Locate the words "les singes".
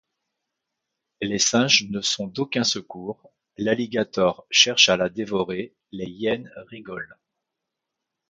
1.21-1.87